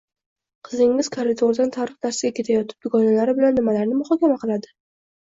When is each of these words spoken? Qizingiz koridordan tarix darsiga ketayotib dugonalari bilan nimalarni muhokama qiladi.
Qizingiz 0.67 1.09
koridordan 1.15 1.67
tarix 1.75 1.99
darsiga 2.05 2.31
ketayotib 2.39 2.79
dugonalari 2.87 3.35
bilan 3.41 3.57
nimalarni 3.59 3.99
muhokama 3.99 4.39
qiladi. 4.45 4.73